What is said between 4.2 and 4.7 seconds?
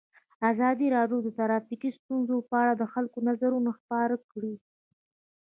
کړي.